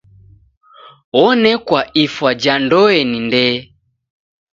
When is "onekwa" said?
1.23-1.81